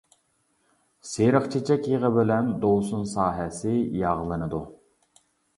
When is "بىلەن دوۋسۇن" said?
2.17-3.05